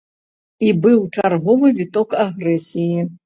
[0.67, 3.05] І быў чарговы віток агрэсіі.